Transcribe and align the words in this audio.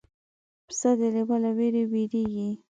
پسه 0.67 0.89
د 0.99 1.01
لیوه 1.13 1.37
له 1.43 1.51
وېرې 1.57 1.83
وېرېږي. 1.91 2.49